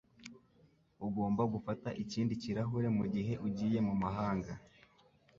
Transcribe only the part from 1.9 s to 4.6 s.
ikindi kirahure mugihe ugiye mumahanga.